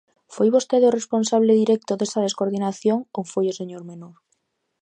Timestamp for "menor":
3.91-4.15